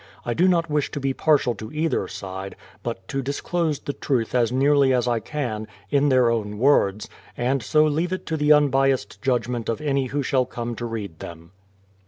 [0.25, 4.33] I do not wish to be partial to either side, but to disclose the truth
[4.33, 8.51] as nearly as I can, in their own words, and so le^ve it to the
[8.51, 11.51] unbiased judgment of any who shall come to read them.